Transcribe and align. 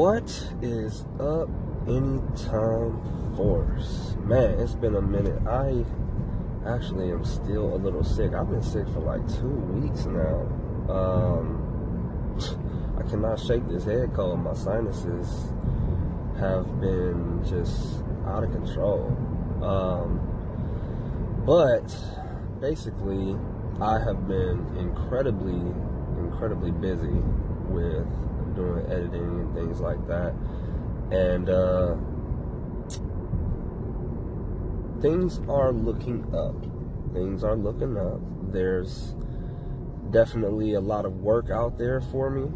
What 0.00 0.48
is 0.62 1.04
up, 1.20 1.50
Anytime 1.86 3.36
Force? 3.36 4.16
Man, 4.24 4.58
it's 4.58 4.72
been 4.72 4.94
a 4.94 5.02
minute. 5.02 5.46
I 5.46 5.84
actually 6.66 7.10
am 7.12 7.22
still 7.22 7.74
a 7.74 7.76
little 7.76 8.02
sick. 8.02 8.32
I've 8.32 8.48
been 8.48 8.62
sick 8.62 8.88
for 8.94 9.00
like 9.00 9.20
two 9.28 9.46
weeks 9.46 10.06
now. 10.06 10.48
Um, 10.88 12.32
I 12.98 13.02
cannot 13.10 13.40
shake 13.40 13.68
this 13.68 13.84
head 13.84 14.14
cold. 14.14 14.40
My 14.40 14.54
sinuses 14.54 15.52
have 16.38 16.80
been 16.80 17.44
just 17.46 18.02
out 18.26 18.42
of 18.42 18.52
control. 18.52 19.04
Um, 19.62 20.18
but 21.44 21.94
basically, 22.58 23.36
I 23.82 23.98
have 23.98 24.26
been 24.26 24.66
incredibly, 24.78 25.60
incredibly 26.16 26.70
busy 26.70 27.20
with 27.68 28.08
doing 28.60 28.86
editing 28.90 29.40
and 29.40 29.54
things 29.54 29.80
like 29.80 30.06
that. 30.06 30.34
And 31.10 31.48
uh, 31.48 31.96
things 35.00 35.40
are 35.48 35.72
looking 35.72 36.24
up. 36.34 36.54
Things 37.12 37.42
are 37.42 37.56
looking 37.56 37.96
up. 37.96 38.20
There's 38.52 39.14
definitely 40.10 40.74
a 40.74 40.80
lot 40.80 41.04
of 41.04 41.20
work 41.20 41.50
out 41.50 41.78
there 41.78 42.00
for 42.00 42.30
me, 42.30 42.50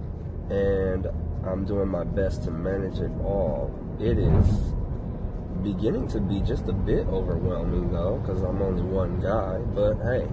and 0.55 1.07
I'm 1.47 1.65
doing 1.65 1.89
my 1.89 2.05
best 2.05 2.45
to 2.45 2.51
manage 2.51 2.99
it 2.99 3.11
all. 3.23 3.73
It 4.01 4.19
is 4.19 4.75
beginning 5.63 6.09
to 6.09 6.21
be 6.21 6.41
just 6.41 6.69
a 6.69 6.73
bit 6.73 7.07
overwhelming 7.07 7.93
though, 7.93 8.19
because 8.19 8.43
I'm 8.43 8.61
only 8.61 8.83
one 8.83 9.21
guy, 9.21 9.59
but 9.75 9.95
hey, 10.03 10.29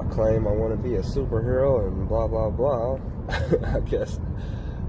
I 0.00 0.04
claim 0.12 0.46
I 0.46 0.52
want 0.52 0.72
to 0.72 0.76
be 0.76 0.96
a 0.96 1.02
superhero 1.02 1.86
and 1.86 2.08
blah 2.08 2.26
blah 2.26 2.50
blah, 2.50 2.98
I 3.76 3.80
guess 3.80 4.18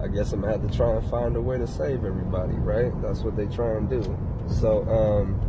I 0.01 0.07
guess 0.07 0.31
I'm 0.33 0.41
gonna 0.41 0.53
have 0.53 0.67
to 0.67 0.75
try 0.75 0.95
and 0.95 1.09
find 1.09 1.35
a 1.35 1.41
way 1.41 1.57
to 1.57 1.67
save 1.67 2.05
everybody, 2.05 2.55
right? 2.55 2.91
That's 3.01 3.19
what 3.19 3.35
they 3.35 3.45
try 3.45 3.75
and 3.75 3.87
do. 3.89 4.01
So, 4.47 4.83
um, 4.89 5.39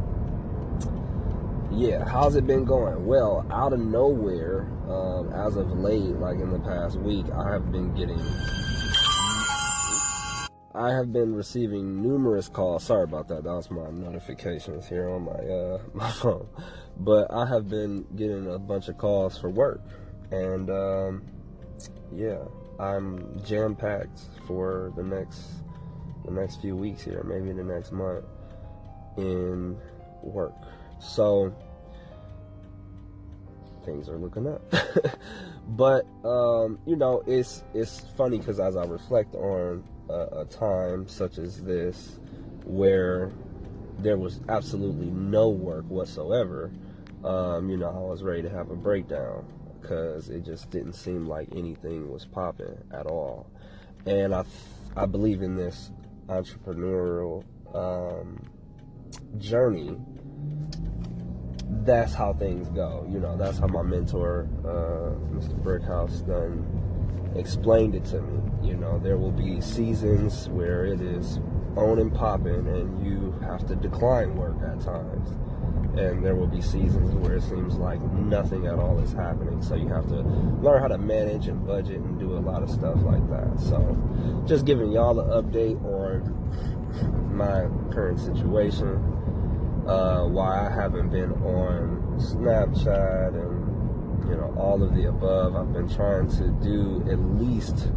yeah, 1.72 2.04
how's 2.06 2.36
it 2.36 2.46
been 2.46 2.64
going? 2.64 3.06
Well, 3.06 3.46
out 3.50 3.72
of 3.72 3.80
nowhere, 3.80 4.68
um, 4.88 5.32
as 5.32 5.56
of 5.56 5.70
late, 5.78 6.16
like 6.18 6.38
in 6.38 6.50
the 6.50 6.58
past 6.58 6.96
week, 6.98 7.24
I 7.30 7.50
have 7.52 7.72
been 7.72 7.94
getting, 7.94 8.20
I 10.74 10.90
have 10.90 11.14
been 11.14 11.34
receiving 11.34 12.02
numerous 12.02 12.48
calls. 12.48 12.84
Sorry 12.84 13.04
about 13.04 13.28
that. 13.28 13.44
That 13.44 13.54
was 13.54 13.70
my 13.70 13.88
notifications 13.90 14.86
here 14.86 15.08
on 15.08 15.24
my 15.24 15.32
uh, 15.32 15.78
my 15.94 16.10
phone. 16.10 16.46
But 16.98 17.32
I 17.32 17.46
have 17.46 17.68
been 17.68 18.06
getting 18.16 18.52
a 18.52 18.58
bunch 18.58 18.88
of 18.88 18.98
calls 18.98 19.38
for 19.38 19.48
work, 19.48 19.80
and 20.30 20.70
um, 20.70 21.22
yeah, 22.14 22.44
I'm 22.78 23.42
jam 23.44 23.74
packed 23.74 24.20
for 24.46 24.92
the 24.96 25.02
next 25.02 25.40
the 26.24 26.30
next 26.30 26.60
few 26.60 26.76
weeks 26.76 27.02
here, 27.02 27.22
maybe 27.24 27.52
the 27.52 27.64
next 27.64 27.92
month 27.92 28.24
in 29.16 29.76
work. 30.22 30.54
So 31.00 31.54
things 33.84 34.08
are 34.08 34.18
looking 34.18 34.46
up. 34.46 34.62
but 35.68 36.06
um, 36.24 36.78
you 36.86 36.96
know, 36.96 37.22
it's 37.26 37.64
it's 37.74 38.00
funny 38.16 38.38
because 38.38 38.60
as 38.60 38.76
I 38.76 38.84
reflect 38.84 39.34
on 39.34 39.84
a, 40.08 40.40
a 40.40 40.44
time 40.46 41.08
such 41.08 41.38
as 41.38 41.62
this, 41.62 42.18
where 42.64 43.32
there 44.02 44.16
was 44.16 44.40
absolutely 44.48 45.10
no 45.10 45.48
work 45.48 45.84
whatsoever, 45.88 46.70
um, 47.24 47.70
you 47.70 47.76
know, 47.76 47.88
I 47.88 48.10
was 48.10 48.22
ready 48.22 48.42
to 48.42 48.50
have 48.50 48.70
a 48.70 48.76
breakdown 48.76 49.44
because 49.80 50.28
it 50.28 50.44
just 50.44 50.70
didn't 50.70 50.94
seem 50.94 51.26
like 51.26 51.48
anything 51.54 52.10
was 52.10 52.24
popping 52.24 52.76
at 52.92 53.06
all. 53.06 53.50
And 54.06 54.34
I, 54.34 54.44
I 54.96 55.06
believe 55.06 55.42
in 55.42 55.56
this 55.56 55.90
entrepreneurial 56.28 57.44
um, 57.74 58.48
journey. 59.38 59.96
That's 61.84 62.12
how 62.12 62.34
things 62.34 62.68
go. 62.68 63.06
You 63.10 63.18
know, 63.18 63.36
that's 63.36 63.58
how 63.58 63.66
my 63.66 63.82
mentor, 63.82 64.48
uh, 64.60 65.34
Mr. 65.34 65.58
Brickhouse, 65.62 66.26
done 66.26 67.01
explained 67.36 67.94
it 67.94 68.04
to 68.06 68.20
me. 68.22 68.68
You 68.68 68.76
know, 68.76 68.98
there 68.98 69.16
will 69.16 69.32
be 69.32 69.60
seasons 69.60 70.48
where 70.48 70.84
it 70.84 71.00
is 71.00 71.38
on 71.76 71.98
and 71.98 72.14
popping, 72.14 72.66
and 72.68 73.04
you 73.04 73.34
have 73.42 73.66
to 73.66 73.76
decline 73.76 74.36
work 74.36 74.56
at 74.62 74.80
times 74.80 75.30
and 75.96 76.24
there 76.24 76.34
will 76.34 76.46
be 76.46 76.62
seasons 76.62 77.14
where 77.16 77.36
it 77.36 77.42
seems 77.42 77.76
like 77.76 78.00
nothing 78.02 78.66
at 78.66 78.78
all 78.78 78.98
is 79.00 79.12
happening. 79.12 79.60
So 79.60 79.74
you 79.74 79.88
have 79.88 80.08
to 80.08 80.20
learn 80.62 80.80
how 80.80 80.88
to 80.88 80.96
manage 80.96 81.48
and 81.48 81.66
budget 81.66 82.00
and 82.00 82.18
do 82.18 82.36
a 82.36 82.40
lot 82.40 82.62
of 82.62 82.70
stuff 82.70 82.96
like 83.02 83.28
that. 83.28 83.60
So 83.60 84.44
just 84.46 84.64
giving 84.64 84.90
y'all 84.90 85.20
an 85.20 85.28
update 85.28 85.82
on 85.84 87.36
my 87.36 87.68
current 87.92 88.20
situation, 88.20 88.96
uh, 89.86 90.24
why 90.24 90.66
I 90.66 90.70
haven't 90.70 91.10
been 91.10 91.32
on 91.32 92.16
Snapchat 92.18 93.34
and 93.34 93.71
you 94.28 94.36
know 94.36 94.54
all 94.56 94.82
of 94.82 94.94
the 94.94 95.08
above. 95.08 95.56
I've 95.56 95.72
been 95.72 95.88
trying 95.88 96.28
to 96.32 96.48
do 96.62 97.04
at 97.10 97.18
least 97.18 97.88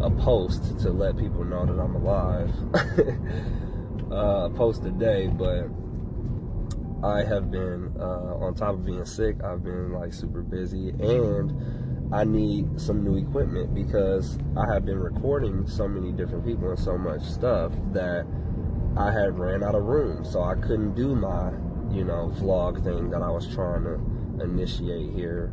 a 0.00 0.10
post 0.10 0.78
to 0.80 0.90
let 0.90 1.16
people 1.16 1.44
know 1.44 1.66
that 1.66 1.80
I'm 1.80 1.94
alive. 1.96 2.50
uh, 4.12 4.48
post 4.50 4.84
a 4.84 4.90
day, 4.90 5.28
but 5.28 5.68
I 7.02 7.24
have 7.24 7.50
been, 7.50 7.92
uh, 7.98 8.36
on 8.40 8.54
top 8.54 8.74
of 8.74 8.84
being 8.84 9.04
sick, 9.04 9.42
I've 9.44 9.62
been 9.62 9.92
like 9.92 10.12
super 10.12 10.42
busy 10.42 10.90
and 10.90 12.12
I 12.12 12.24
need 12.24 12.80
some 12.80 13.04
new 13.04 13.16
equipment 13.16 13.74
because 13.74 14.38
I 14.56 14.72
have 14.72 14.86
been 14.86 14.98
recording 14.98 15.66
so 15.66 15.88
many 15.88 16.12
different 16.12 16.44
people 16.44 16.70
and 16.70 16.78
so 16.78 16.96
much 16.96 17.22
stuff 17.22 17.72
that 17.92 18.26
I 18.96 19.12
had 19.12 19.38
ran 19.38 19.62
out 19.62 19.74
of 19.74 19.84
room. 19.84 20.24
So 20.24 20.42
I 20.42 20.54
couldn't 20.54 20.94
do 20.94 21.14
my, 21.14 21.50
you 21.90 22.04
know, 22.04 22.32
vlog 22.36 22.82
thing 22.82 23.10
that 23.10 23.22
I 23.22 23.30
was 23.30 23.46
trying 23.54 23.84
to 23.84 24.00
initiate 24.40 25.12
here. 25.14 25.52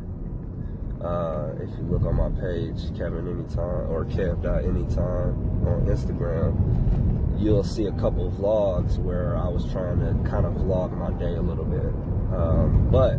Uh, 1.02 1.52
if 1.60 1.68
you 1.76 1.84
look 1.84 2.02
on 2.02 2.16
my 2.16 2.30
page, 2.40 2.96
Kevin 2.96 3.28
Anytime 3.28 3.90
or 3.90 4.06
Kev.anytime 4.06 5.66
on 5.66 5.86
Instagram, 5.86 7.40
you'll 7.40 7.64
see 7.64 7.86
a 7.86 7.92
couple 7.92 8.30
vlogs 8.32 8.96
where 8.98 9.36
I 9.36 9.48
was 9.48 9.70
trying 9.70 10.00
to 10.00 10.30
kind 10.30 10.46
of 10.46 10.54
vlog 10.54 10.96
my 10.96 11.10
day 11.18 11.34
a 11.34 11.42
little 11.42 11.64
bit. 11.64 11.92
Um, 12.34 12.88
but 12.90 13.18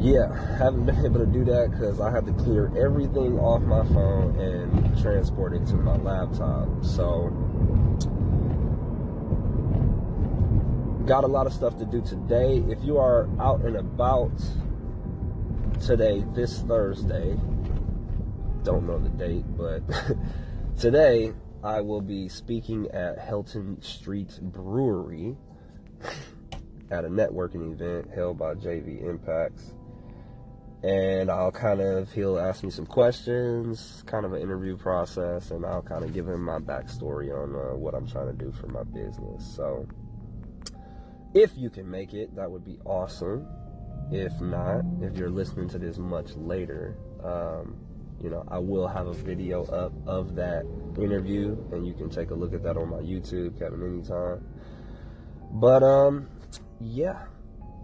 yeah, 0.00 0.32
haven't 0.58 0.86
been 0.86 1.04
able 1.04 1.20
to 1.20 1.26
do 1.26 1.44
that 1.46 1.70
because 1.72 2.00
I 2.00 2.10
had 2.10 2.26
to 2.26 2.32
clear 2.32 2.70
everything 2.76 3.38
off 3.38 3.62
my 3.62 3.84
phone 3.86 4.38
and 4.38 5.00
transport 5.02 5.54
it 5.54 5.66
to 5.66 5.74
my 5.74 5.96
laptop. 5.96 6.84
So 6.84 7.32
got 11.08 11.24
a 11.24 11.26
lot 11.26 11.46
of 11.46 11.54
stuff 11.54 11.78
to 11.78 11.86
do 11.86 12.02
today. 12.02 12.62
If 12.68 12.84
you 12.84 12.98
are 12.98 13.26
out 13.40 13.62
and 13.62 13.76
about 13.76 14.38
today, 15.80 16.22
this 16.34 16.60
Thursday, 16.60 17.34
don't 18.62 18.86
know 18.86 18.98
the 18.98 19.08
date, 19.08 19.44
but 19.56 19.82
today 20.78 21.32
I 21.64 21.80
will 21.80 22.02
be 22.02 22.28
speaking 22.28 22.88
at 22.90 23.18
Helton 23.18 23.82
Street 23.82 24.38
Brewery 24.42 25.34
at 26.90 27.06
a 27.06 27.08
networking 27.08 27.72
event 27.72 28.14
held 28.14 28.38
by 28.38 28.52
JV 28.52 29.02
Impacts. 29.02 29.72
And 30.82 31.30
I'll 31.30 31.50
kind 31.50 31.80
of, 31.80 32.12
he'll 32.12 32.38
ask 32.38 32.62
me 32.62 32.68
some 32.68 32.86
questions, 32.86 34.04
kind 34.06 34.26
of 34.26 34.34
an 34.34 34.42
interview 34.42 34.76
process, 34.76 35.52
and 35.52 35.64
I'll 35.64 35.80
kind 35.80 36.04
of 36.04 36.12
give 36.12 36.28
him 36.28 36.44
my 36.44 36.58
backstory 36.58 37.32
on 37.34 37.54
uh, 37.54 37.74
what 37.76 37.94
I'm 37.94 38.06
trying 38.06 38.26
to 38.26 38.44
do 38.44 38.52
for 38.52 38.66
my 38.66 38.82
business. 38.82 39.42
So, 39.56 39.88
if 41.38 41.56
you 41.56 41.70
can 41.70 41.88
make 41.88 42.14
it, 42.14 42.34
that 42.34 42.50
would 42.50 42.64
be 42.64 42.78
awesome. 42.84 43.46
If 44.10 44.40
not, 44.40 44.84
if 45.00 45.16
you're 45.16 45.30
listening 45.30 45.68
to 45.70 45.78
this 45.78 45.96
much 45.96 46.34
later, 46.34 46.96
um, 47.22 47.76
you 48.20 48.28
know, 48.28 48.44
I 48.48 48.58
will 48.58 48.88
have 48.88 49.06
a 49.06 49.12
video 49.12 49.64
up 49.66 49.92
of 50.06 50.34
that 50.34 50.66
interview, 50.98 51.56
and 51.70 51.86
you 51.86 51.94
can 51.94 52.10
take 52.10 52.30
a 52.30 52.34
look 52.34 52.54
at 52.54 52.64
that 52.64 52.76
on 52.76 52.90
my 52.90 52.98
YouTube, 52.98 53.56
Kevin 53.58 53.82
Anytime. 53.82 54.44
But 55.52 55.84
um, 55.84 56.28
yeah, 56.80 57.26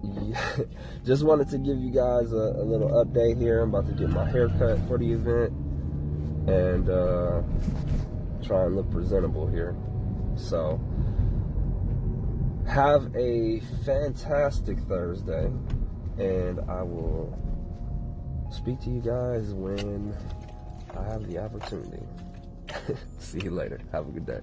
just 1.05 1.23
wanted 1.23 1.49
to 1.51 1.59
give 1.59 1.79
you 1.79 1.93
guys 1.93 2.33
a, 2.33 2.57
a, 2.57 2.65
little 2.65 2.89
update 3.05 3.39
here. 3.39 3.61
I'm 3.61 3.73
about 3.73 3.87
to 3.87 3.95
get 3.95 4.11
my 4.11 4.29
hair 4.29 4.49
cut 4.49 4.79
for 4.89 4.99
the 4.99 5.13
event, 5.13 5.53
and 6.49 6.89
uh, 6.91 7.43
try 8.45 8.65
and 8.65 8.75
look 8.75 8.91
presentable 8.91 9.47
here. 9.47 9.77
So 10.37 10.81
have 12.67 13.15
a 13.15 13.61
fantastic 13.85 14.79
Thursday, 14.81 15.51
and 16.19 16.61
I 16.69 16.83
will 16.83 17.37
speak 18.51 18.81
to 18.81 18.91
you 18.91 19.01
guys 19.01 19.53
when 19.53 20.15
I 20.97 21.05
have 21.05 21.27
the 21.27 21.39
opportunity. 21.39 22.03
See 23.19 23.41
you 23.41 23.51
later. 23.51 23.81
Have 23.93 24.09
a 24.09 24.11
good 24.11 24.27
day. 24.27 24.41